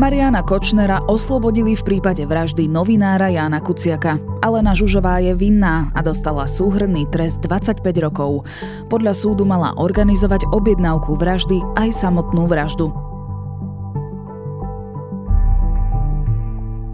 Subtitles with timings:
[0.00, 4.16] Mariana Kočnera oslobodili v prípade vraždy novinára Jána Kuciaka.
[4.40, 8.48] Alena Žužová je vinná a dostala súhrný trest 25 rokov.
[8.88, 12.96] Podľa súdu mala organizovať objednávku vraždy aj samotnú vraždu.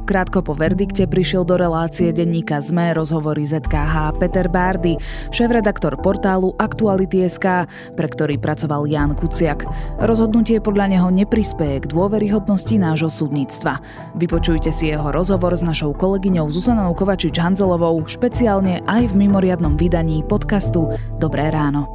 [0.06, 4.94] Krátko po verdikte prišiel do relácie denníka ZME rozhovory ZKH Peter Bárdy,
[5.34, 7.66] šéf-redaktor portálu Aktuality.sk,
[7.98, 9.66] pre ktorý pracoval Jan Kuciak.
[9.98, 13.82] Rozhodnutie podľa neho neprispieje k dôveryhodnosti nášho súdnictva.
[14.14, 20.86] Vypočujte si jeho rozhovor s našou kolegyňou Zuzanou Kovačič-Hanzelovou špeciálne aj v mimoriadnom vydaní podcastu
[21.18, 21.90] Dobré ráno.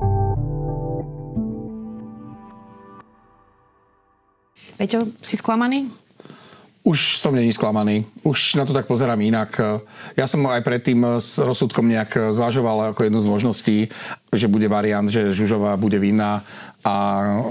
[4.75, 6.10] Peťo, si sklamaný?
[6.81, 8.09] Už som není sklamaný.
[8.25, 9.53] Už na to tak pozerám inak.
[10.17, 13.77] Ja som aj predtým s rozsudkom nejak zvažoval ako jednu z možností,
[14.33, 16.41] že bude variant, že Žužová bude vinná
[16.81, 16.93] a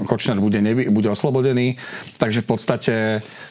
[0.03, 1.79] Kočner bude, nevy, bude oslobodený.
[2.19, 2.93] Takže v podstate,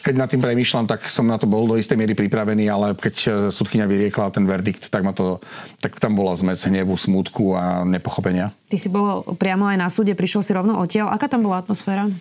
[0.04, 3.48] keď nad tým premýšľam, tak som na to bol do istej miery pripravený, ale keď
[3.48, 5.40] sudkynia vyriekla ten verdikt, tak, ma to,
[5.80, 8.52] tak tam bola zmes hnevu, smútku a nepochopenia.
[8.68, 11.08] Ty si bol priamo aj na súde, prišiel si rovno odtiaľ.
[11.08, 12.12] Aká tam bola atmosféra?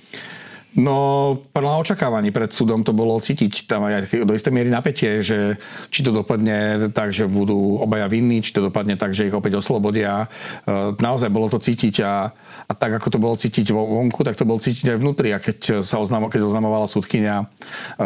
[0.77, 5.57] No, podľa očakávaní pred súdom to bolo cítiť tam aj do istej miery napätie, že
[5.89, 9.57] či to dopadne tak, že budú obaja vinní, či to dopadne tak, že ich opäť
[9.57, 10.29] oslobodia.
[10.69, 12.29] E, naozaj bolo to cítiť a,
[12.69, 15.33] a tak, ako to bolo cítiť vo vonku, tak to bolo cítiť aj vnútri.
[15.33, 17.49] A keď sa oznamo, keď oznamovala súdkynia
[17.97, 18.05] e,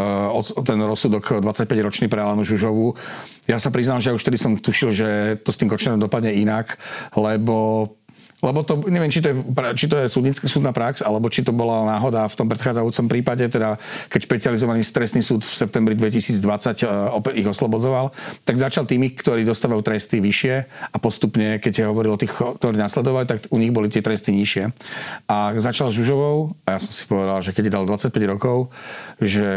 [0.63, 2.95] ten rozsudok 25-ročný pre Alanu Žužovu,
[3.43, 5.09] ja sa priznám, že už vtedy som tušil, že
[5.43, 6.79] to s tým Kočnerom dopadne inak,
[7.11, 7.91] lebo
[8.43, 9.35] lebo to, neviem, či to je,
[9.79, 13.47] či to je súdnická súdna prax, alebo či to bola náhoda v tom predchádzajúcom prípade,
[13.47, 13.79] teda
[14.11, 16.83] keď špecializovaný trestný súd v septembri 2020
[17.15, 18.11] opäť ich oslobodzoval,
[18.43, 20.55] tak začal tými, ktorí dostávajú tresty vyššie
[20.91, 24.75] a postupne, keď hovoril o tých, ktorí nasledovali, tak u nich boli tie tresty nižšie.
[25.31, 28.67] A začal s Žužovou a ja som si povedal, že keď dal 25 rokov,
[29.23, 29.47] že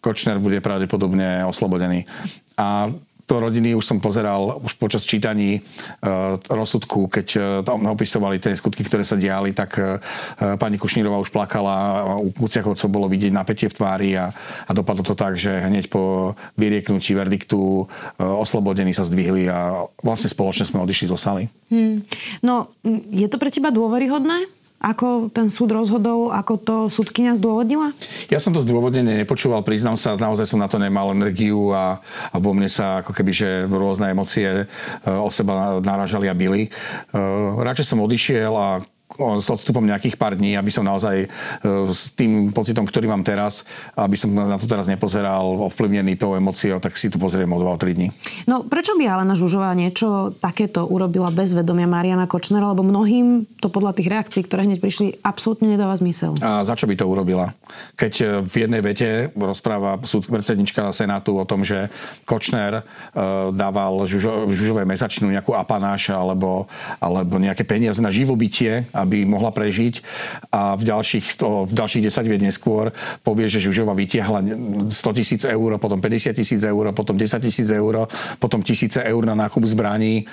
[0.00, 2.08] Kočner bude pravdepodobne oslobodený.
[2.56, 2.88] A
[3.30, 8.58] to rodiny už som pozeral už počas čítaní uh, rozsudku, keď uh, tam opisovali tie
[8.58, 10.02] skutky, ktoré sa diali, tak uh,
[10.58, 14.34] pani Kušnírová už plakala, u Kuciakovcov bolo vidieť napätie v tvári a,
[14.66, 17.86] a dopadlo to tak, že hneď po vyrieknutí verdiktu uh,
[18.18, 21.46] oslobodení sa zdvihli a vlastne spoločne sme odišli zo saly.
[21.70, 22.02] Hmm.
[22.42, 22.74] No,
[23.14, 24.59] je to pre teba dôveryhodné?
[24.80, 27.92] Ako ten súd rozhodol, ako to súdkynia zdôvodnila?
[28.32, 32.00] Ja som to zdôvodnenie nepočúval, priznám sa, naozaj som na to nemal energiu a,
[32.32, 34.64] a vo mne sa ako keby, že rôzne emócie e,
[35.04, 36.62] o seba naražali a byli.
[36.64, 36.70] E,
[37.60, 38.80] radšej som odišiel a
[39.18, 41.28] s odstupom nejakých pár dní, aby som naozaj e,
[41.90, 43.66] s tým pocitom, ktorý mám teraz,
[43.98, 47.96] aby som na to teraz nepozeral ovplyvnený tou emóciou, tak si to pozriem o 2-3
[47.96, 48.08] dní.
[48.46, 53.68] No prečo by Alena Žužová niečo takéto urobila bez vedomia Mariana Kočnera, lebo mnohým to
[53.68, 56.38] podľa tých reakcií, ktoré hneď prišli, absolútne nedáva zmysel.
[56.40, 57.52] A za čo by to urobila?
[57.98, 61.90] Keď e, v jednej vete rozpráva súd predsednička Senátu o tom, že
[62.24, 62.82] Kočner e,
[63.52, 66.70] dával Žužo, Žužovej mesačnú nejakú apanáš alebo,
[67.02, 70.04] alebo nejaké peniaze na živobytie, aby mohla prežiť
[70.52, 72.92] a v ďalších, to, v ďalších 10 vied neskôr
[73.24, 74.40] povie, že Žužova vytiahla
[74.88, 78.08] 100 tisíc eur, potom 50 tisíc eur, potom 10 tisíc eur,
[78.38, 80.24] potom tisíce eur na nákup zbraní.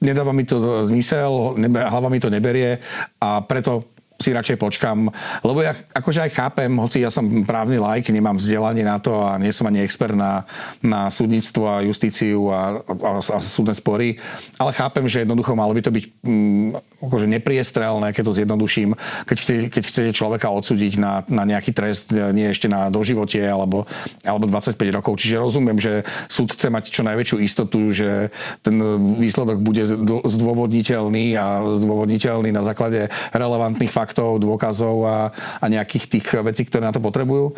[0.00, 2.80] Nedáva mi to zmysel, hlava mi to neberie
[3.20, 3.84] a preto
[4.20, 5.08] si radšej počkam,
[5.40, 9.40] lebo ja akože aj chápem, hoci ja som právny lajk, nemám vzdelanie na to a
[9.40, 10.44] nie som ani expert na,
[10.84, 14.20] na súdnictvo a justíciu a, a, a súdne spory,
[14.60, 16.68] ale chápem, že jednoducho malo by to byť mm,
[17.00, 18.90] akože nepriestrelné, keď to zjednoduším,
[19.24, 23.88] keď, chce, keď chcete človeka odsúdiť na, na nejaký trest, nie ešte na doživotie alebo,
[24.22, 25.16] alebo 25 rokov.
[25.16, 28.28] Čiže rozumiem, že súd chce mať čo najväčšiu istotu, že
[28.60, 28.76] ten
[29.16, 29.82] výsledok bude
[30.28, 35.18] zdôvodniteľný a zdôvodniteľný na základe relevantných faktov, dôkazov a,
[35.58, 37.52] a nejakých tých vecí, ktoré na to potrebujú.
[37.52, 37.54] E,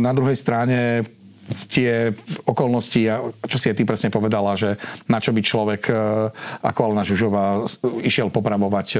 [0.00, 1.04] na druhej strane
[1.68, 2.14] tie
[2.46, 3.02] okolnosti,
[3.46, 4.78] čo si aj ty presne povedala, že
[5.10, 5.94] na čo by človek e,
[6.62, 7.66] ako Alena Žužová
[8.02, 8.98] išiel popravovať e,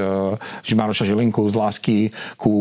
[0.67, 1.97] Žimaroša Žilinku z lásky
[2.35, 2.55] ku,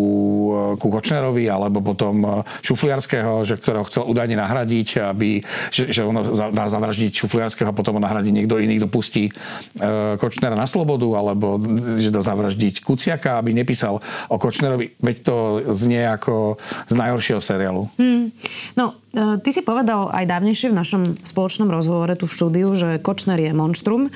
[0.50, 5.42] e, ku Kočnerovi, alebo potom Šufliarského, že, ktorého chcel údajne nahradiť, aby,
[5.74, 6.22] že, že ono
[6.54, 9.24] dá zavraždiť Šufliarského a potom ho nahradí niekto iný, kto pustí
[10.18, 11.58] Kočnera na slobodu, alebo
[11.98, 13.98] že dá zavraždiť Kuciaka, aby nepísal
[14.30, 14.96] o Kočnerovi.
[15.02, 15.36] Veď to
[15.74, 17.90] znie ako z najhoršieho seriálu.
[17.98, 18.30] Hmm.
[18.76, 23.42] No, ty si povedal aj dávnejšie v našom spoločnom rozhovore tu v štúdiu, že Kočner
[23.42, 24.06] je monštrum.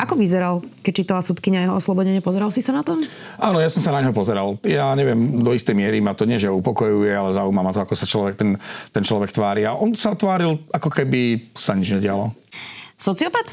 [0.00, 2.24] Ako vyzeral, keď čítala súdkynia jeho oslobodenie?
[2.24, 2.96] Pozeral si sa na to?
[3.36, 4.56] Áno, ja som sa na neho pozeral.
[4.64, 7.92] Ja neviem, do istej miery ma to nie, že upokojuje, ale zaujíma ma to, ako
[7.92, 8.56] sa človek, ten,
[8.96, 9.68] ten človek tvári.
[9.68, 12.32] A on sa tváril, ako keby sa nič nedialo.
[12.96, 13.44] Sociopat?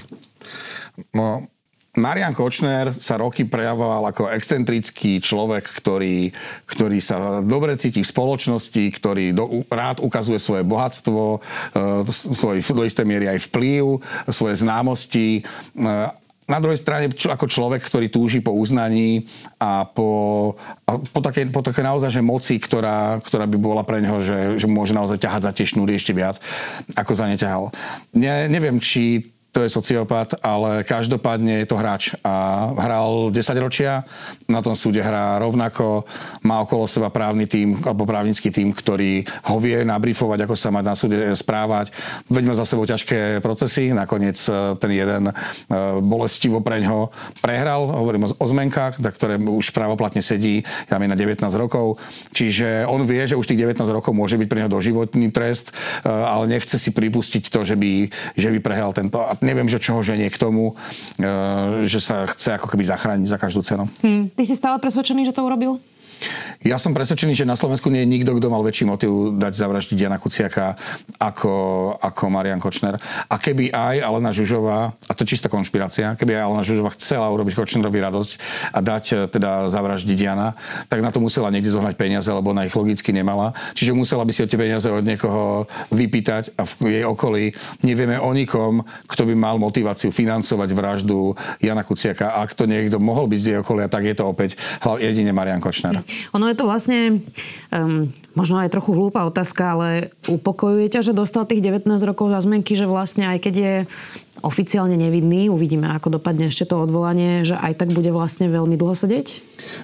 [1.11, 1.51] No,
[1.97, 6.29] Marian Kočner sa roky prejavoval ako excentrický človek, ktorý,
[6.69, 11.41] ktorý sa dobre cíti v spoločnosti, ktorý do, rád ukazuje svoje bohatstvo,
[11.73, 13.97] e, svoj do istej miery aj vplyv,
[14.29, 15.41] svoje známosti.
[15.41, 19.27] E, na druhej strane čo, ako človek, ktorý túži po uznaní
[19.59, 20.55] a po,
[20.87, 24.55] a po, také, po také naozaj že moci, ktorá, ktorá by bola pre neho, že,
[24.55, 26.39] že môže naozaj ťahať za tie šnúry ešte viac,
[26.95, 27.75] ako za ne ťahal.
[28.15, 34.05] Ne, neviem, či to je sociopat, ale každopádne je to hráč a hral 10 ročia,
[34.45, 36.05] na tom súde hrá rovnako,
[36.45, 40.85] má okolo seba právny tým alebo právnický tým, ktorý ho vie nabrifovať, ako sa má
[40.85, 41.89] na súde správať.
[42.29, 45.33] Veďme za sebou ťažké procesy, nakoniec e, ten jeden e,
[46.05, 47.09] bolestivo preň ho
[47.41, 51.97] prehral, hovorím o, zmenkách, za ktoré už právoplatne sedí, ja na 19 rokov,
[52.29, 55.73] čiže on vie, že už tých 19 rokov môže byť pre neho doživotný trest,
[56.05, 60.27] ale nechce si pripustiť to, že by, že by prehral tento neviem, že čoho ženie
[60.27, 60.75] k tomu,
[61.15, 61.23] e,
[61.87, 63.87] že sa chce ako keby zachrániť za každú cenu.
[64.03, 64.27] Hmm.
[64.35, 65.79] Ty si stále presvedčený, že to urobil?
[66.65, 69.97] Ja som presvedčený, že na Slovensku nie je nikto, kto mal väčší motiv dať zavraždiť
[69.97, 70.73] Jana Kuciaka
[71.21, 71.53] ako,
[72.01, 72.97] ako Marian Kočner.
[73.29, 77.29] A keby aj Alena Žužová, a to je čistá konšpirácia, keby aj Alena Žužová chcela
[77.29, 78.31] urobiť Kočnerovi radosť
[78.73, 80.57] a dať e, teda zavraždiť Jana,
[80.89, 83.53] tak na to musela niekde zohnať peniaze, lebo ona ich logicky nemala.
[83.77, 87.53] Čiže musela by si o tie peniaze od niekoho vypýtať a v jej okolí
[87.85, 92.33] nevieme o nikom, kto by mal motiváciu financovať vraždu Jana Kuciaka.
[92.33, 94.57] Ak to niekto mohol byť z jej okolia, tak je to opäť
[94.97, 96.06] jedine Marian Kočner.
[96.35, 97.21] Ono je to vlastne
[97.71, 99.89] um, možno aj trochu hlúpa otázka, ale
[100.27, 103.75] upokojuje ťa, že dostal tých 19 rokov za zmenky, že vlastne aj keď je
[104.41, 108.93] oficiálne nevidný, uvidíme, ako dopadne ešte to odvolanie, že aj tak bude vlastne veľmi dlho
[108.93, 109.27] sedieť?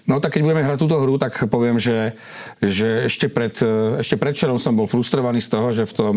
[0.08, 2.16] No tak keď budeme hrať túto hru, tak poviem, že,
[2.62, 3.54] že ešte, pred,
[4.00, 6.14] ešte predčerom som bol frustrovaný z toho, že v tom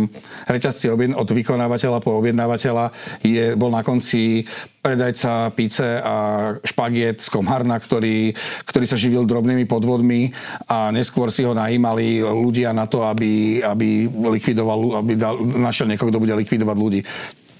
[0.46, 2.92] reťazci od vykonávateľa po objednávateľa
[3.24, 4.46] je, bol na konci
[4.86, 6.14] predajca píce a
[6.62, 10.30] špagiet z Komharna, ktorý, ktorý sa živil drobnými podvodmi
[10.70, 16.14] a neskôr si ho najímali ľudia na to, aby, aby likvidoval, aby dal, našiel niekoho,
[16.14, 17.00] kto bude likvidovať ľudí.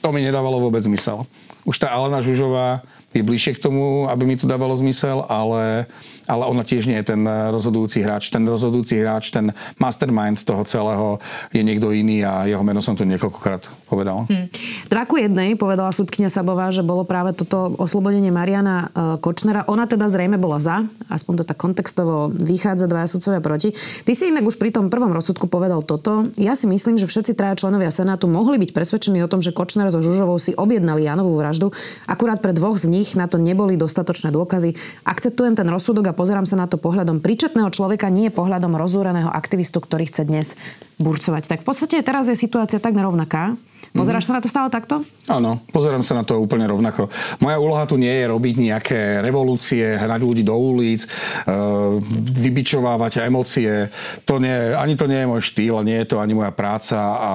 [0.07, 1.27] To mi nedávalo vôbec zmysel.
[1.67, 2.79] Už tá Alena Žužová
[3.17, 5.89] je bližšie k tomu, aby mi to dávalo zmysel, ale,
[6.29, 8.29] ale ona tiež nie je ten rozhodujúci hráč.
[8.29, 11.17] Ten rozhodujúci hráč, ten mastermind toho celého
[11.51, 14.27] je niekto iný a jeho meno som tu niekoľkokrát povedal.
[14.29, 14.51] Hmm.
[14.91, 19.65] Dva jednej povedala súdkynia Sabová, že bolo práve toto oslobodenie Mariana e, Kočnera.
[19.71, 23.73] Ona teda zrejme bola za, aspoň to tak kontextovo vychádza dvaja sudcovia proti.
[24.05, 26.29] Ty si inak už pri tom prvom rozsudku povedal toto.
[26.37, 29.89] Ja si myslím, že všetci traja členovia Senátu mohli byť presvedčení o tom, že Kočner
[29.89, 31.71] so Žužovou si objednali Janovú vraždu.
[32.11, 34.75] Akurát pre dvoch z nich nich na to neboli dostatočné dôkazy.
[35.07, 39.79] Akceptujem ten rozsudok a pozerám sa na to pohľadom príčetného človeka, nie pohľadom rozúreného aktivistu,
[39.79, 40.59] ktorý chce dnes
[40.99, 41.47] burcovať.
[41.47, 43.55] Tak v podstate teraz je situácia takmer rovnaká.
[43.97, 44.37] Pozeráš mm-hmm.
[44.37, 44.95] sa na to stále takto?
[45.27, 47.09] Áno, pozerám sa na to úplne rovnako.
[47.43, 53.91] Moja úloha tu nie je robiť nejaké revolúcie, hrať ľudí do ulic, uh, vybičovávať emócie.
[54.29, 57.31] To nie, ani to nie je môj štýl, nie je to ani moja práca a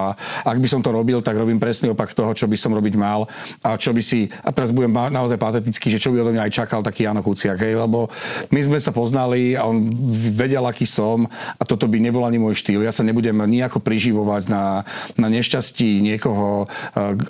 [0.45, 3.27] ak by som to robil, tak robím presný opak toho, čo by som robiť mal
[3.65, 6.53] a čo by si, a teraz budem naozaj patetický, že čo by odo mňa aj
[6.53, 8.07] čakal taký Jano Kuciak, hej, lebo
[8.53, 9.83] my sme sa poznali a on
[10.31, 11.25] vedel, aký som
[11.57, 12.85] a toto by nebol ani môj štýl.
[12.85, 14.87] Ja sa nebudem nejako priživovať na,
[15.17, 16.50] na nešťastí niekoho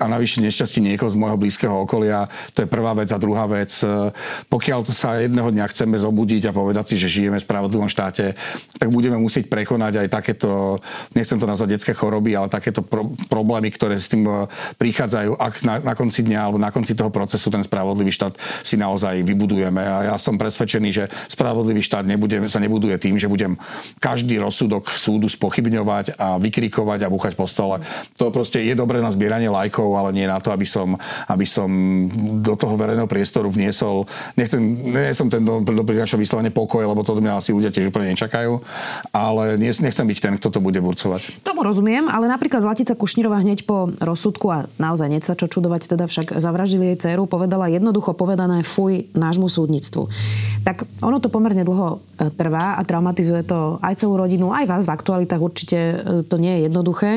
[0.02, 2.28] a navyše nešťastí niekoho z môjho blízkeho okolia.
[2.58, 3.10] To je prvá vec.
[3.12, 4.12] A druhá vec, e,
[4.50, 8.34] pokiaľ sa jedného dňa chceme zobudiť a povedať si, že žijeme v spravodlivom štáte,
[8.80, 10.82] tak budeme musieť prekonať aj takéto,
[11.14, 14.50] nechcem to nazvať detské choroby, ale takéto pro- problémy, ktoré s tým e,
[14.82, 18.34] prichádzajú, ak na, na konci dňa alebo na konci toho procesu ten spravodlivý štát
[18.66, 19.82] si naozaj vybudujeme.
[19.84, 23.60] A ja som presvedčený, že spravodlivý štát nebude, sa nebuduje tým, že budem
[24.00, 27.84] každý rozsudok súdu spochybňovať a vykrikovať a búchať po stole.
[28.18, 30.96] To proste je dobré na zbieranie lajkov, ale nie na to, aby som,
[31.28, 31.70] aby som
[32.42, 34.08] do toho verejného priestoru vniesol,
[34.40, 38.16] nechcem, nie som ten, kto prináša vyslovene pokoj, lebo to mňa asi ľudia tiež úplne
[38.16, 38.64] nečakajú,
[39.12, 41.44] ale nechcem byť ten, kto to bude burcovať.
[41.46, 45.92] Tomu rozumiem, ale napríklad Zlatica Kušnírová hneď po rozsudku a naozaj nie sa čo čudovať,
[45.92, 50.08] teda však zavraždili jej dceru, povedala jednoducho povedané fuj nášmu súdnictvu.
[50.62, 54.84] Tak ono to pomerne dlho e, trvá a traumatizuje to aj celú rodinu, aj vás
[54.86, 57.12] v aktualitách určite e, to nie je jednoduché.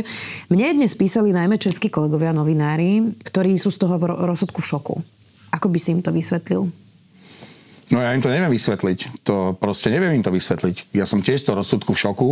[0.48, 4.94] Mne dnes písali najmä českí kolegovia novinári, ktorí sú z toho rozsudku v šoku.
[5.50, 6.70] Ako by si im to vysvetlil?
[7.90, 9.26] No ja im to neviem vysvetliť.
[9.26, 10.94] To proste neviem im to vysvetliť.
[10.94, 12.28] Ja som tiež z toho rozsudku v šoku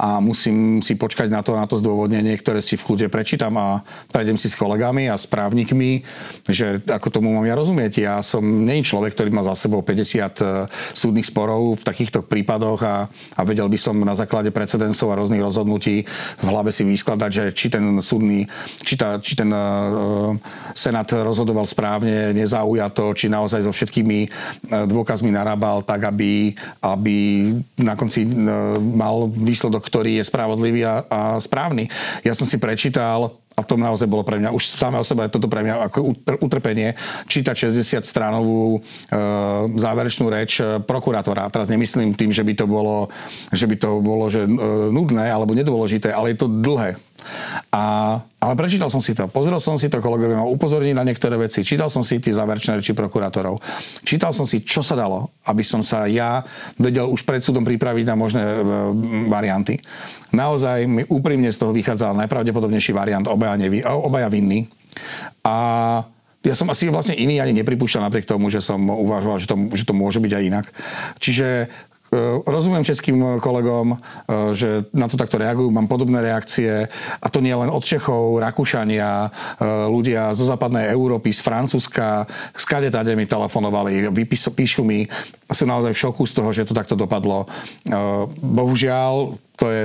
[0.00, 3.84] a musím si počkať na to, na to zdôvodnenie, ktoré si v kľude prečítam a
[4.08, 6.08] prejdem si s kolegami a s právnikmi,
[6.48, 7.92] že ako tomu mám ja rozumieť.
[8.00, 10.24] Ja som nie človek, ktorý má za sebou 50 e,
[10.96, 15.44] súdnych sporov v takýchto prípadoch a, a vedel by som na základe precedensov a rôznych
[15.44, 16.08] rozhodnutí
[16.40, 18.48] v hlave si vyskladať, že či ten súdny,
[18.80, 20.32] či, tá, či ten uh,
[20.72, 27.16] senát rozhodoval správne, nezaujato, či naozaj so všetkými uh, dôkazmi narábal tak, aby, aby
[27.76, 31.90] na konci uh, mal výsledok, ktorý je spravodlivý a, a správny.
[32.22, 35.50] Ja som si prečítal a to naozaj bolo pre mňa, už samé o sebe toto
[35.50, 36.96] pre mňa ako utrpenie,
[37.28, 39.20] čítať 60 stránovú e,
[39.76, 41.52] záverečnú reč e, prokurátora.
[41.52, 43.12] Teraz nemyslím tým, že by to bolo,
[43.52, 44.50] že by to bolo že, e,
[44.88, 46.96] nudné alebo nedôležité, ale je to dlhé.
[47.70, 51.38] A, ale prečítal som si to, pozrel som si to, kolegovia ma upozornili na niektoré
[51.38, 53.62] veci, čítal som si tie záverečné reči prokurátorov,
[54.02, 56.42] čítal som si, čo sa dalo, aby som sa ja
[56.80, 58.56] vedel už pred súdom pripraviť na možné e,
[59.28, 59.78] varianty.
[60.30, 64.70] Naozaj mi úprimne z toho vychádzal najpravdepodobnejší variant obaja, nevi, obaja vinní.
[65.42, 65.56] A
[66.40, 69.84] ja som asi vlastne iný ani nepripúšťal napriek tomu, že som uvažoval, že to, že
[69.84, 70.66] to môže byť aj inak.
[71.20, 71.68] Čiže
[72.44, 73.96] rozumiem českým kolegom, e,
[74.54, 76.90] že na to takto reagujú, mám podobné reakcie
[77.22, 79.30] a to nie len od Čechov, Rakúšania,
[79.90, 85.06] ľudia zo západnej Európy, z Francúzska, skade tade mi telefonovali, píšu mi,
[85.50, 87.46] sú naozaj v šoku z toho, že to takto dopadlo.
[88.38, 89.82] Bohužiaľ, to je,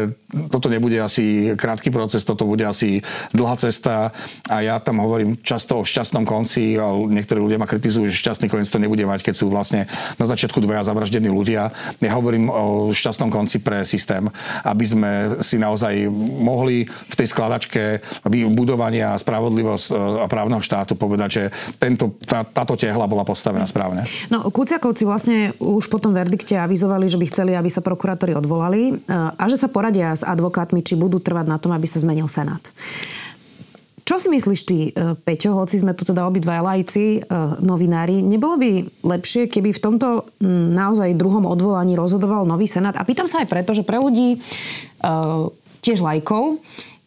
[0.48, 3.04] toto nebude asi krátky proces, toto bude asi
[3.36, 4.16] dlhá cesta
[4.48, 8.48] a ja tam hovorím často o šťastnom konci, a niektorí ľudia ma kritizujú, že šťastný
[8.48, 11.76] koniec to nebude mať, keď sú vlastne na začiatku dvaja zavraždení ľudia.
[12.00, 14.32] Ja hovorím o šťastnom konci pre systém,
[14.64, 15.12] aby sme
[15.44, 16.08] si naozaj
[16.40, 18.00] mohli v tej skladačke
[18.56, 21.44] budovania spravodlivosť e, a právneho štátu povedať, že
[21.82, 24.08] tento, tá, táto tehla bola postavená správne.
[24.32, 28.94] No, Kuciakovci vlastne už po tom verdikte avizovali, že by chceli, aby sa prokurátori odvolali
[28.94, 31.98] e, a že sa sa poradia s advokátmi, či budú trvať na tom, aby sa
[31.98, 32.62] zmenil Senát.
[34.06, 37.20] Čo si myslíš ty, e, Peťo, hoci sme tu teda obidva lajci, e,
[37.66, 42.94] novinári, nebolo by lepšie, keby v tomto naozaj druhom odvolaní rozhodoval nový senát?
[43.02, 45.10] A pýtam sa aj preto, že pre ľudí, e,
[45.82, 46.62] tiež lajkov,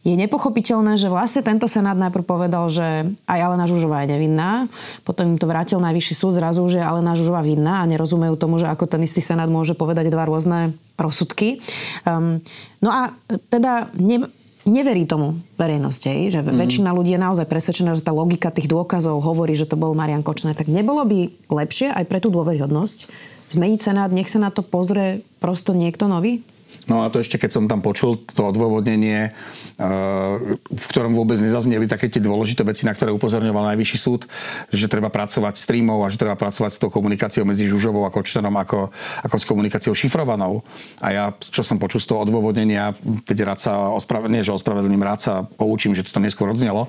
[0.09, 4.67] je nepochopiteľné, že vlastne tento senát najprv povedal, že aj Alena Žužová je nevinná,
[5.05, 8.71] potom im to vrátil najvyšší súd zrazu, že Alena Žužová vinná a nerozumejú tomu, že
[8.71, 11.61] ako ten istý senát môže povedať dva rôzne rozsudky.
[12.09, 12.41] Um,
[12.81, 13.13] no a
[13.53, 14.27] teda ne,
[14.69, 16.57] neverí tomu verejnosti, že mm.
[16.57, 20.25] väčšina ľudí je naozaj presvedčená, že tá logika tých dôkazov hovorí, že to bol Marian
[20.25, 20.57] Kočner.
[20.57, 23.09] Tak nebolo by lepšie aj pre tú dôveryhodnosť
[23.49, 26.45] zmeniť senát, nech sa na to pozrie prosto niekto nový?
[26.89, 31.85] No a to ešte, keď som tam počul to odôvodnenie, eh, v ktorom vôbec nezazneli
[31.85, 34.25] také tie dôležité veci, na ktoré upozorňoval Najvyšší súd,
[34.73, 38.11] že treba pracovať s streamov a že treba pracovať s tou komunikáciou medzi Žužovou a
[38.11, 38.89] Kočnerom ako,
[39.29, 40.65] ako s komunikáciou šifrovanou.
[41.05, 42.97] A ja, čo som počul z toho odôvodnenia,
[43.29, 46.89] veď rád sa ospravedlním, že ospravedlním, rád sa poučím, že to neskôr odznelo,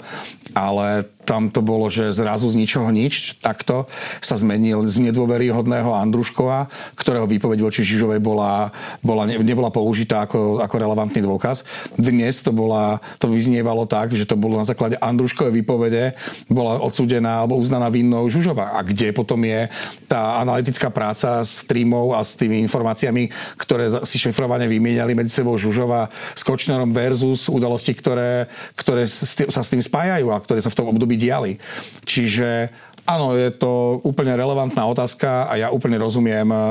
[0.55, 3.85] ale tam to bolo, že zrazu z ničoho nič, takto
[4.17, 8.73] sa zmenil z nedôveryhodného Andruškova, ktorého výpoveď voči Žižovej bola,
[9.05, 11.69] bola, nebola použitá ako, ako relevantný dôkaz.
[11.93, 16.17] Dnes to, bola, to vyznievalo tak, že to bolo na základe Andruškovej výpovede,
[16.49, 18.73] bola odsúdená alebo uznaná vinnou Žužova.
[18.73, 19.69] A kde potom je
[20.09, 23.29] tá analytická práca s streamov a s tými informáciami,
[23.61, 29.69] ktoré si šefrovane vymieniali medzi sebou Žužova s Kočnerom versus udalosti, ktoré, ktoré sa s
[29.69, 31.59] tým spájajú a ktoré sa v tom období diali.
[32.07, 32.71] Čiže
[33.09, 36.61] Áno, je to úplne relevantná otázka a ja úplne rozumiem eh,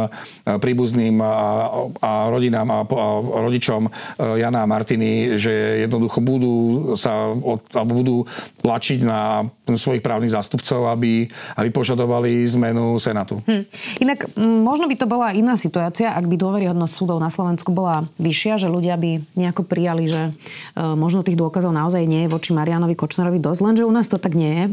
[0.46, 1.34] príbuzným a,
[1.98, 3.06] a rodinám a, a
[3.42, 6.54] rodičom eh, Jana a Martiny, že jednoducho budú
[6.94, 7.34] sa
[7.74, 8.16] alebo budú
[8.62, 11.26] tlačiť na svojich právnych zástupcov, aby,
[11.58, 13.42] aby požadovali zmenu Senátu.
[13.44, 13.64] Hm.
[14.00, 18.62] Inak možno by to bola iná situácia, ak by dôveryhodnosť súdov na Slovensku bola vyššia,
[18.62, 20.32] že ľudia by nejako prijali, že e,
[20.78, 24.32] možno tých dôkazov naozaj nie je voči Marianovi Kočnerovi dosť, lenže u nás to tak
[24.32, 24.64] nie je.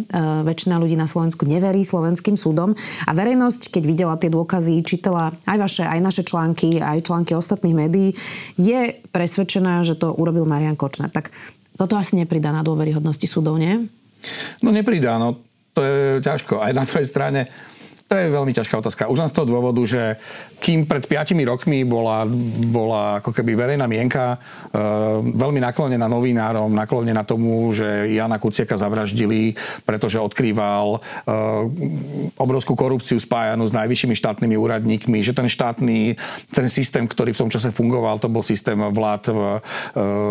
[0.45, 2.75] Väčšina ľudí na Slovensku neverí slovenským súdom
[3.07, 7.75] a verejnosť, keď videla tie dôkazy, čítala aj vaše, aj naše články, aj články ostatných
[7.75, 8.11] médií,
[8.59, 11.07] je presvedčená, že to urobil Marian Kočner.
[11.09, 11.31] Tak
[11.75, 13.87] toto asi nepridá na dôveryhodnosti súdov, nie?
[14.59, 15.39] No nepridá, no
[15.75, 16.63] to je ťažko.
[16.63, 17.51] Aj na druhej strane
[18.15, 19.11] to je veľmi ťažká otázka.
[19.11, 20.15] Už len z toho dôvodu, že
[20.63, 22.23] kým pred 5 rokmi bola,
[22.71, 24.39] bola ako keby verejná mienka
[24.71, 24.79] e,
[25.35, 30.99] veľmi naklonená novinárom, naklonená tomu, že Jana Kuciaka zavraždili, pretože odkrýval e,
[32.39, 36.15] obrovskú korupciu spájanú s najvyššími štátnymi úradníkmi, že ten štátny,
[36.55, 39.31] ten systém, ktorý v tom čase fungoval, to bol systém vlád e,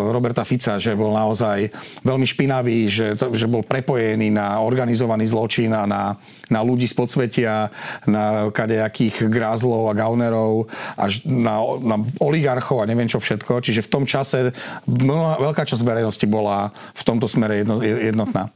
[0.09, 1.69] Roberta Fica, že bol naozaj
[2.01, 6.17] veľmi špinavý, že, to, že bol prepojený na organizovaný zločin a na,
[6.49, 7.69] na ľudí z podsvetia,
[8.09, 13.61] na kadejakých grázlov a gaunerov, až na, na oligarchov a neviem čo všetko.
[13.61, 14.51] Čiže v tom čase
[14.87, 18.51] veľká časť verejnosti bola v tomto smere jedno, jednotná.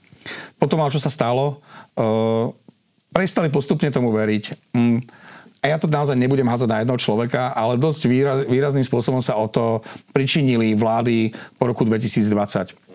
[0.60, 1.64] Potom ale čo sa stalo?
[1.96, 2.52] Uh,
[3.16, 4.76] prestali postupne tomu veriť.
[4.76, 5.00] Mm,
[5.60, 8.08] a ja to naozaj nebudem hádzať na jednoho človeka, ale dosť
[8.48, 9.84] výrazným spôsobom sa o to
[10.16, 12.89] pričinili vlády po roku 2020.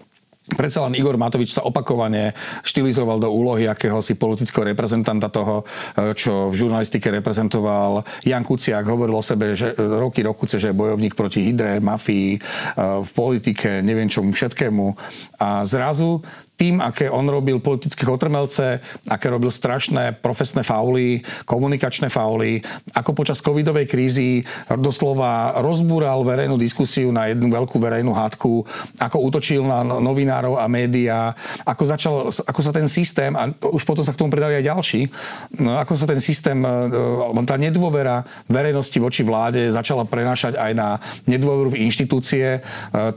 [0.44, 5.64] Predsa len Igor Matovič sa opakovane štilizoval do úlohy akéhosi politického reprezentanta toho,
[5.96, 8.84] e, čo v žurnalistike reprezentoval Jan Kuciak.
[8.84, 12.40] Hovoril o sebe že roky rokuce, že je bojovník proti hydre, mafii, e,
[13.00, 14.86] v politike, neviem čomu všetkému.
[15.40, 16.20] A zrazu
[16.54, 18.78] tým, aké on robil politické otrmelce,
[19.10, 22.62] aké robil strašné profesné fauly, komunikačné fauly,
[22.94, 24.46] ako počas covidovej krízy
[24.78, 28.62] doslova rozbúral verejnú diskusiu na jednu veľkú verejnú hádku,
[29.02, 31.34] ako útočil na no, novinárov a médiá,
[31.66, 35.00] ako, začal, ako sa ten systém, a už potom sa k tomu pridali aj ďalší,
[35.58, 41.02] no, ako sa ten systém, e, tá nedôvera verejnosti voči vláde začala prenášať aj na
[41.26, 42.60] nedôveru v inštitúcie, e,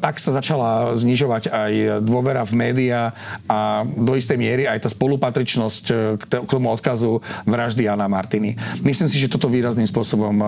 [0.02, 3.14] tak sa začala znižovať aj dôvera v médiá
[3.48, 8.56] a do istej miery aj tá spolupatričnosť e, k tomu odkazu vraždy Jana Martiny.
[8.84, 10.48] Myslím si, že toto výrazným spôsobom e,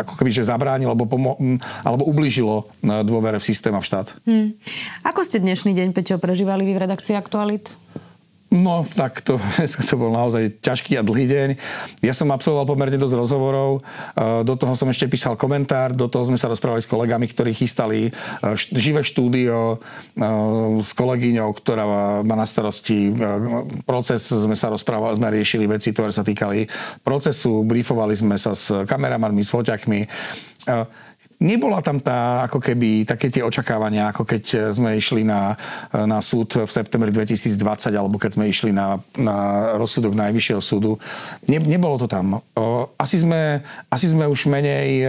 [0.00, 1.38] ako keby, že zabránilo alebo, pomo-
[1.82, 4.06] alebo ubližilo e, dôvere v systém a v štát.
[4.24, 4.56] Hmm.
[5.04, 7.72] Ako ste dnešný deň, Peťo, prežívali vy v redakcii Aktualit?
[8.54, 9.34] No, tak to,
[9.90, 11.48] to bol naozaj ťažký a dlhý deň.
[12.06, 13.82] Ja som absolvoval pomerne dosť rozhovorov,
[14.14, 17.50] e, do toho som ešte písal komentár, do toho sme sa rozprávali s kolegami, ktorí
[17.50, 18.10] chystali e,
[18.54, 19.76] živé štúdio e,
[20.78, 21.84] s kolegyňou, ktorá
[22.22, 23.10] má na starosti
[23.82, 26.70] proces, sme sa rozprávali, sme riešili veci, ktoré sa týkali
[27.02, 30.00] procesu, briefovali sme sa s kameramanmi, s foťakmi
[31.44, 35.52] nebola tam tá, ako keby, také tie očakávania, ako keď sme išli na,
[35.92, 37.60] na súd v septembri 2020,
[37.92, 39.36] alebo keď sme išli na, na
[39.76, 40.96] rozsudok Najvyššieho súdu.
[41.44, 42.40] Ne, nebolo to tam.
[42.96, 43.60] Asi sme,
[43.92, 45.04] asi sme už menej,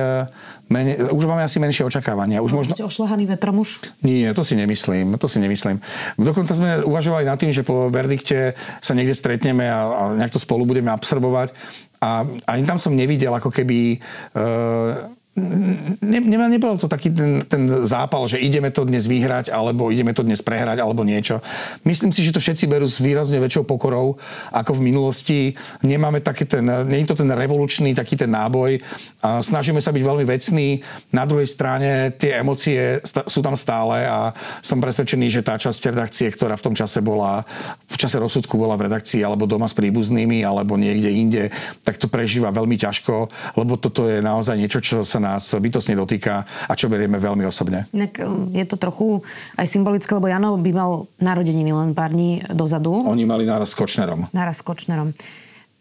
[0.67, 2.43] menej, už máme asi menšie očakávania.
[2.43, 2.75] Už možno...
[2.75, 3.79] Ste ošlehaný vetrom už?
[4.03, 5.79] Nie, to si nemyslím, to si nemyslím.
[6.19, 10.43] Dokonca sme uvažovali nad tým, že po verdikte sa niekde stretneme a, a nejak to
[10.43, 11.55] spolu budeme absorbovať.
[12.03, 13.97] A ani tam som nevidel ako keby...
[14.35, 19.91] E, ne, ne, nebolo to taký ten, ten zápal, že ideme to dnes vyhrať, alebo
[19.91, 21.43] ideme to dnes prehrať, alebo niečo.
[21.83, 24.15] Myslím si, že to všetci berú s výrazne väčšou pokorou,
[24.55, 25.39] ako v minulosti.
[25.83, 28.79] Nemáme taký ten, nie je to ten revolučný, taký ten náboj.
[29.21, 30.79] Snažíme sa byť veľmi vecní.
[31.11, 34.31] Na druhej strane tie emócie sú tam stále a
[34.63, 37.43] som presvedčený, že tá časť redakcie, ktorá v tom čase bola,
[37.91, 41.43] v čase rozsudku bola v redakcii alebo doma s príbuznými, alebo niekde inde,
[41.83, 43.27] tak to prežíva veľmi ťažko,
[43.59, 47.89] lebo toto je naozaj niečo, čo sa nás bytosne dotýka a čo berieme veľmi osobne.
[48.21, 49.25] Um, je to trochu
[49.57, 52.93] aj symbolické, lebo Jano by mal narodeniny len pár dní dozadu.
[53.09, 54.29] Oni mali náraz s Kočnerom.
[54.29, 55.17] Náraz s Kočnerom.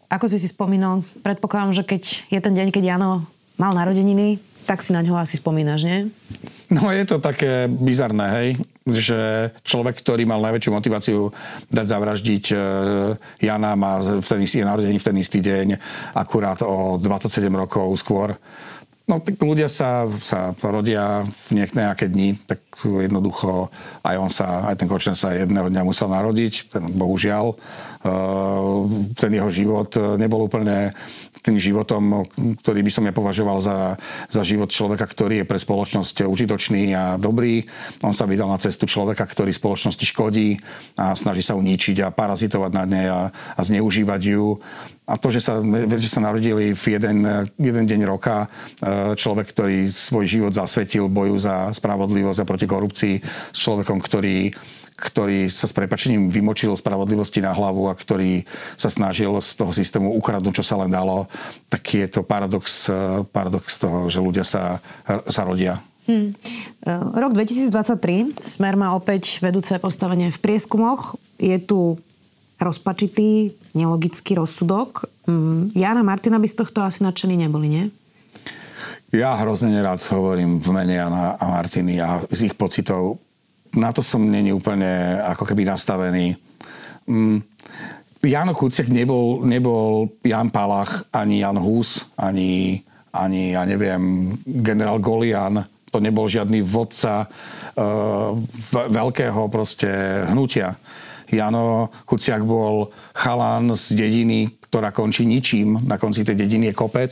[0.09, 2.03] Ako si si spomínal, predpokladám, že keď
[2.33, 3.29] je ten deň, keď Jano
[3.61, 6.09] mal narodeniny, tak si na ňo asi spomínaš, nie?
[6.73, 8.49] No je to také bizarné, hej,
[8.89, 9.19] že
[9.61, 11.29] človek, ktorý mal najväčšiu motiváciu
[11.69, 12.57] dať zavraždiť e,
[13.45, 15.77] Jana, má v ten istý, je narodený v ten istý deň,
[16.17, 18.33] akurát o 27 rokov skôr.
[19.05, 21.21] No tak ľudia sa, sa rodia
[21.53, 23.69] v nejaké dni, tak jednoducho
[24.01, 27.53] aj on sa, aj ten Kočner sa jedného dňa musel narodiť, ten bohužiaľ.
[27.53, 27.55] E,
[29.13, 30.97] ten jeho život nebol úplne
[31.45, 32.25] tým životom,
[32.65, 34.01] ktorý by som ja považoval za,
[34.33, 37.69] za život človeka, ktorý je pre spoločnosť užitočný a dobrý.
[38.01, 40.57] On sa vydal na cestu človeka, ktorý spoločnosti škodí
[40.97, 44.57] a snaží sa uničiť a parazitovať na nej a, a zneužívať ju.
[45.05, 45.61] A to, že sa,
[46.01, 47.21] že sa narodili v jeden,
[47.61, 48.47] jeden deň roka e,
[49.13, 53.15] človek, ktorý svoj život zasvetil boju za spravodlivosť a proti korupcii
[53.53, 54.49] s človekom, ktorý
[54.95, 58.47] ktorý sa s prepačením vymočil spravodlivosti na hlavu a ktorý
[58.79, 61.27] sa snažil z toho systému ukradnúť, čo sa len dalo,
[61.67, 62.87] tak je to paradox,
[63.35, 64.79] paradox toho, že ľudia sa,
[65.27, 65.83] sa rodia.
[66.07, 66.37] Hmm.
[67.11, 68.39] Rok 2023.
[68.39, 71.19] Smer má opäť vedúce postavenie v prieskumoch.
[71.41, 71.99] Je tu
[72.59, 75.07] rozpačitý, nelogický rozsudok.
[75.27, 75.71] Hmm.
[75.75, 77.85] Jana Martina by z tohto asi nadšení neboli, nie?
[79.15, 83.23] Ja hrozne nerád hovorím v mene Jana a Martiny a z ich pocitov
[83.75, 86.39] na to som není úplne ako keby nastavený.
[87.05, 87.43] Mm.
[88.25, 92.81] Jano Kuciak nebol, nebol Jan Palach, ani Jan Hus, ani,
[93.13, 95.61] ani ja neviem, generál Golian.
[95.93, 98.33] To nebol žiadny vodca uh,
[98.73, 99.87] veľkého proste
[100.25, 100.73] hnutia.
[101.31, 105.79] Jano Kuciak bol chalan z dediny, ktorá končí ničím.
[105.87, 107.11] Na konci tej dediny je kopec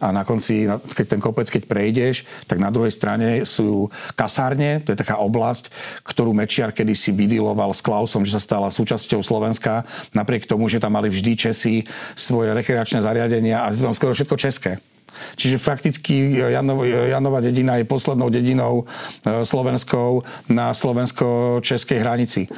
[0.00, 4.92] a na konci, keď ten kopec, keď prejdeš, tak na druhej strane sú kasárne, to
[4.92, 5.72] je taká oblasť,
[6.04, 11.00] ktorú Mečiar kedysi vydiloval s Klausom, že sa stala súčasťou Slovenska, napriek tomu, že tam
[11.00, 14.72] mali vždy Česi svoje rekreačné zariadenia a tam skoro všetko české.
[15.40, 22.52] Čiže fakticky Janov, Janova dedina je poslednou dedinou e, slovenskou na slovensko-českej hranici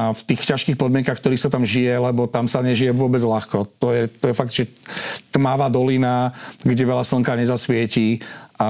[0.00, 3.68] a v tých ťažkých podmienkach, ktorých sa tam žije, lebo tam sa nežije vôbec ľahko.
[3.76, 4.64] To je, to je fakt, že
[5.28, 6.32] tmavá dolina,
[6.64, 8.24] kde veľa slnka nezasvietí
[8.56, 8.68] a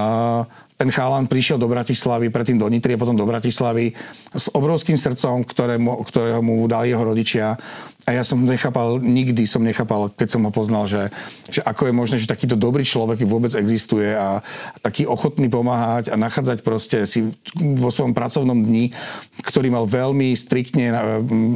[0.75, 3.93] ten chalan prišiel do Bratislavy, predtým do Nitry a potom do Bratislavy
[4.33, 7.53] s obrovským srdcom, ktorému, ktorého mu dali jeho rodičia
[8.01, 11.13] a ja som nechápal, nikdy som nechápal, keď som ho poznal, že,
[11.45, 14.41] že ako je možné, že takýto dobrý človek vôbec existuje a,
[14.81, 18.89] taký ochotný pomáhať a nachádzať proste si vo svojom pracovnom dni,
[19.45, 20.89] ktorý mal veľmi striktne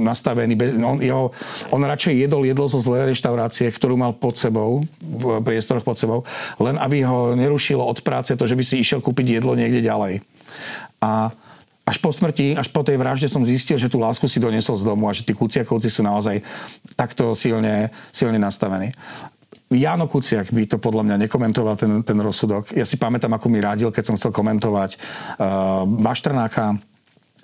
[0.06, 0.54] nastavený.
[0.54, 1.34] Bez, on, jeho,
[1.74, 6.30] on radšej jedol jedlo zo zlej reštaurácie, ktorú mal pod sebou, v priestoroch pod sebou,
[6.62, 10.22] len aby ho nerušilo od práce to, že by si išiel kúpiť jedlo niekde ďalej.
[11.02, 11.34] A
[11.86, 14.84] až po smrti, až po tej vražde som zistil, že tú lásku si doniesol z
[14.84, 16.42] domu a že tí Kuciakovci sú naozaj
[16.98, 18.90] takto silne, silne nastavení.
[19.70, 22.74] Jano Kuciak by to podľa mňa nekomentoval, ten, ten rozsudok.
[22.74, 26.78] Ja si pamätám, ako mi radil, keď som chcel komentovať uh, Baštrnáka,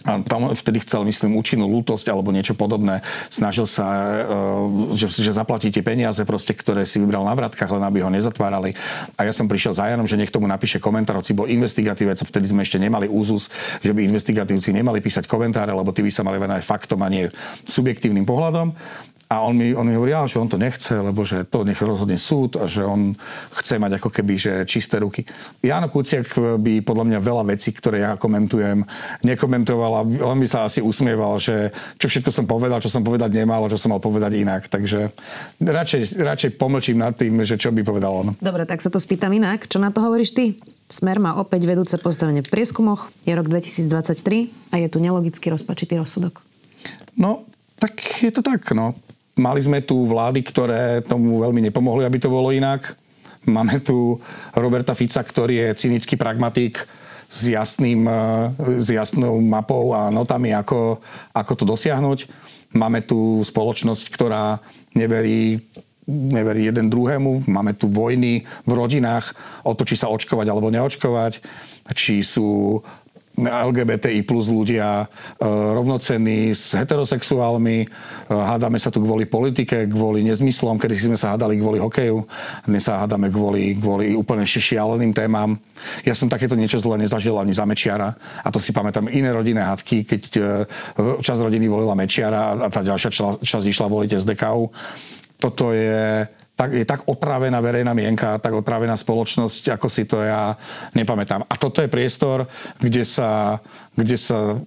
[0.02, 3.06] a tam vtedy chcel, myslím, účinnú lútosť alebo niečo podobné.
[3.30, 3.86] Snažil sa,
[4.26, 8.10] e, že, že zaplatí tie peniaze, proste, ktoré si vybral na vratkách, len aby ho
[8.10, 8.74] nezatvárali.
[9.14, 12.50] A ja som prišiel za Janom, že nech tomu napíše komentár, hoci bol investigatívec, vtedy
[12.50, 13.54] sme ešte nemali úzus,
[13.86, 17.30] že by investigatívci nemali písať komentáre, lebo tí by sa mali venovať faktom a nie
[17.70, 18.74] subjektívnym pohľadom.
[19.32, 22.20] A on mi, on mi hovorí, že on to nechce, lebo že to nech rozhodne
[22.20, 23.16] súd a že on
[23.56, 25.24] chce mať ako keby že čisté ruky.
[25.64, 28.84] Jano Kuciak by podľa mňa veľa vecí, ktoré ja komentujem,
[29.24, 33.32] nekomentoval a on by sa asi usmieval, že čo všetko som povedal, čo som povedať
[33.32, 34.68] nemal a čo som mal povedať inak.
[34.68, 35.16] Takže
[35.64, 38.28] radšej, radšej pomlčím nad tým, že čo by povedal on.
[38.44, 39.64] Dobre, tak sa to spýtam inak.
[39.64, 40.60] Čo na to hovoríš ty?
[40.92, 43.16] Smer má opäť vedúce postavenie v prieskumoch.
[43.24, 46.44] Je rok 2023 a je tu nelogický rozpačitý rozsudok.
[47.16, 47.48] No,
[47.80, 48.92] tak je to tak, no.
[49.42, 52.94] Mali sme tu vlády, ktoré tomu veľmi nepomohli, aby to bolo inak.
[53.50, 54.22] Máme tu
[54.54, 56.86] Roberta Fica, ktorý je cynický pragmatik
[57.26, 58.14] s, jasným, e,
[58.78, 61.02] s jasnou mapou a notami, ako,
[61.34, 62.30] ako to dosiahnuť.
[62.78, 64.62] Máme tu spoločnosť, ktorá
[64.94, 65.66] neverí
[66.12, 67.48] neverí jeden druhému.
[67.48, 69.32] Máme tu vojny v rodinách
[69.64, 71.40] o to, či sa očkovať alebo neočkovať,
[71.94, 72.82] či sú
[73.50, 77.78] LGBTI plus ľudia e, rovnocenní s heterosexuálmi.
[77.84, 77.88] E,
[78.30, 82.18] hádame sa tu kvôli politike, kvôli nezmyslom, kedy sme sa hádali kvôli hokeju.
[82.68, 85.58] Dnes sa hádame kvôli, kvôli úplne šialeným témam.
[86.06, 88.14] Ja som takéto niečo zle nezažil ani za Mečiara.
[88.46, 90.42] A to si pamätám iné rodinné hádky, keď e,
[91.22, 94.64] časť rodiny volila Mečiara a tá ďalšia časť išla voliť SDKU.
[95.42, 96.30] Toto je
[96.62, 100.54] tak, je tak otrávená verejná mienka, tak otrávená spoločnosť, ako si to ja
[100.94, 101.42] nepamätám.
[101.50, 102.46] A toto je priestor,
[102.78, 103.58] kde sa,
[103.98, 104.62] kde sa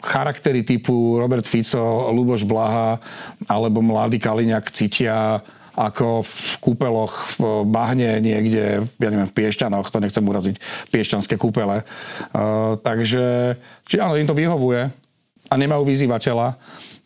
[0.00, 2.96] charaktery typu Robert Fico, Luboš Blaha
[3.44, 9.98] alebo mladý Kaliňák cítia ako v kúpeloch v bahne niekde, ja neviem, v Piešťanoch, to
[9.98, 10.56] nechcem uraziť,
[10.94, 11.82] piešťanské kúpele.
[12.30, 14.86] Uh, takže, či áno, im to vyhovuje
[15.50, 16.54] a nemajú vyzývateľa.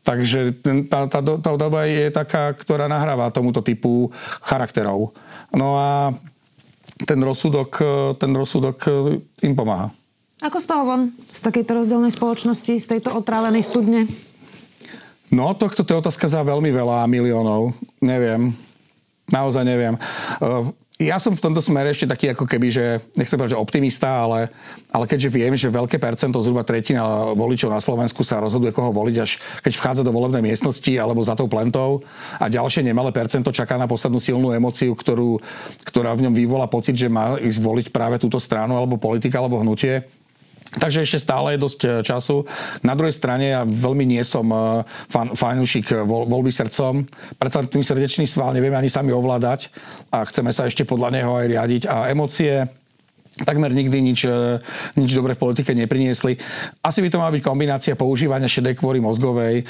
[0.08, 0.56] Takže
[0.88, 4.08] tá, tá, tá doba je taká, ktorá nahráva tomuto typu
[4.40, 5.12] charakterov.
[5.52, 6.16] No a
[7.04, 7.76] ten rozsudok,
[8.16, 8.88] ten rozsudok
[9.44, 9.92] im pomáha.
[10.40, 11.02] Ako z toho von?
[11.28, 14.08] Z takejto rozdielnej spoločnosti, z tejto otrávenej studne?
[15.28, 17.76] No, tohto to je otázka za veľmi veľa miliónov.
[18.00, 18.56] Neviem.
[19.28, 20.00] Naozaj neviem
[20.98, 22.84] ja som v tomto smere ešte taký ako keby, že
[23.14, 24.50] nechcem povedať, že optimista, ale,
[24.90, 29.16] ale keďže viem, že veľké percento, zhruba tretina voličov na Slovensku sa rozhoduje, koho voliť,
[29.22, 32.02] až keď vchádza do volebnej miestnosti alebo za tou plentou
[32.42, 35.38] a ďalšie nemalé percento čaká na poslednú silnú emociu, ktorú,
[35.86, 39.62] ktorá v ňom vyvolá pocit, že má ísť voliť práve túto stranu alebo politika alebo
[39.62, 40.02] hnutie
[40.76, 42.44] Takže ešte stále je dosť e, času.
[42.84, 47.08] Na druhej strane ja veľmi nie som e, fan, fanúšik voľby srdcom.
[47.40, 49.72] Predsa tým srdečný sval nevieme ani sami ovládať
[50.12, 51.82] a chceme sa ešte podľa neho aj riadiť.
[51.88, 52.68] A emócie
[53.44, 54.58] takmer nikdy nič, e,
[54.98, 56.38] nič dobre v politike nepriniesli.
[56.82, 59.64] Asi by to mala byť kombinácia používania šedej kvôry mozgovej e,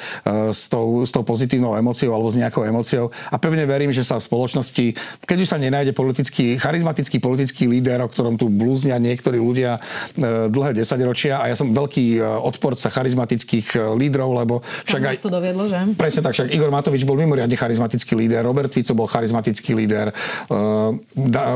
[0.53, 3.11] s tou, s tou pozitívnou emóciou alebo s nejakou emóciou.
[3.33, 4.87] A pevne verím, že sa v spoločnosti,
[5.25, 9.81] keď už sa nenájde politický, charizmatický politický líder, o ktorom tu blúznia niektorí ľudia
[10.17, 14.55] e, dlhé desaťročia a ja som veľký odporca charizmatických lídrov, lebo
[14.87, 15.17] však aj...
[15.21, 15.79] to doviedlo, že?
[15.99, 20.15] Presne tak, však Igor Matovič bol mimoriadne charizmatický líder, Robert Fico bol charizmatický líder,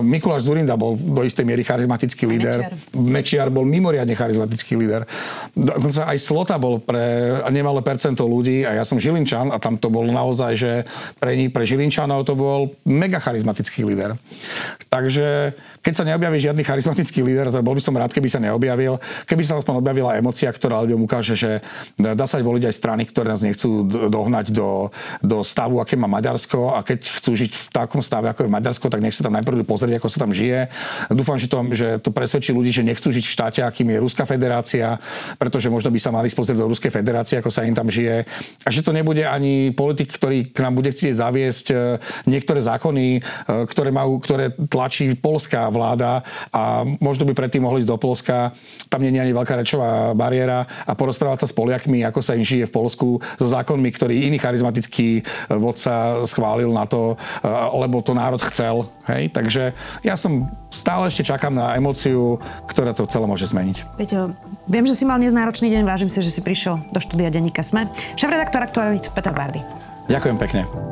[0.03, 2.59] Mikuláš Zurinda bol do istej miery charizmatický charizmatický líder.
[2.59, 3.47] Mečiar.
[3.47, 5.07] Mečiar bol mimoriadne charizmatický líder.
[5.55, 9.87] Dokonca aj Slota bol pre nemalé percento ľudí a ja som Žilinčan a tam to
[9.87, 10.73] bol naozaj, že
[11.23, 14.19] pre, pre Žilinčanov to bol mega charizmatický líder.
[14.91, 18.99] Takže keď sa neobjaví žiadny charizmatický líder, to bol by som rád, keby sa neobjavil.
[19.27, 21.51] Keby sa aspoň objavila emocia, ktorá ľuďom ukáže, že
[21.99, 24.91] dá sa voliť aj strany, ktoré nás nechcú dohnať do,
[25.23, 28.87] do stavu, aké má Maďarsko a keď chcú žiť v takom stave, ako je Maďarsko,
[28.91, 30.71] tak nech sa tam najprv pozrieť, ako sa tam žije.
[31.11, 34.25] Dúfam, že to, že to presvedčí ľudí, že nechcú žiť v štáte, akým je Ruská
[34.25, 34.97] federácia,
[35.37, 38.25] pretože možno by sa mali spozrieť do Ruskej federácie, ako sa im tam žije.
[38.65, 41.77] A že to nebude ani politik, ktorý k nám bude chcieť zaviesť e,
[42.31, 43.21] niektoré zákony, e,
[43.69, 46.23] ktoré, majú, ktoré tlačí Polska vláda
[46.55, 48.55] a možno by predtým mohli ísť do Polska.
[48.87, 52.45] Tam nie je ani veľká rečová bariéra a porozprávať sa s Poliakmi, ako sa im
[52.47, 55.25] žije v Polsku, so zákonmi, ktorý iný charizmatický
[55.59, 57.17] vodca schválil na to,
[57.75, 58.89] lebo to národ chcel.
[59.11, 59.35] Hej?
[59.35, 59.75] Takže
[60.07, 62.39] ja som stále ešte čakám na emóciu,
[62.71, 63.99] ktorá to celé môže zmeniť.
[63.99, 64.37] Peťo,
[64.71, 67.65] viem, že si mal dnes náročný deň, vážim si, že si prišiel do štúdia Denníka
[67.67, 67.91] Sme.
[68.15, 69.63] Šéf-redaktor Aktualit Peter Bardy.
[70.11, 70.92] Ďakujem pekne.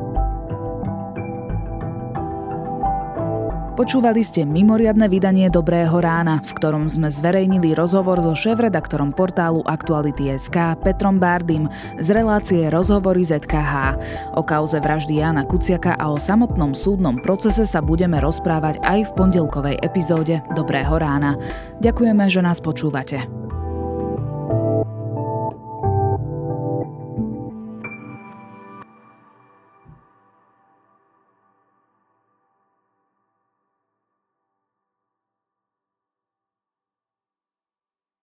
[3.81, 10.77] Počúvali ste mimoriadne vydanie Dobrého rána, v ktorom sme zverejnili rozhovor so šéf-redaktorom portálu Aktuality.sk
[10.85, 11.65] Petrom Bardym
[11.97, 13.97] z relácie Rozhovory ZKH.
[14.37, 19.15] O kauze vraždy Jana Kuciaka a o samotnom súdnom procese sa budeme rozprávať aj v
[19.17, 21.41] pondelkovej epizóde Dobrého rána.
[21.81, 23.50] Ďakujeme, že nás počúvate.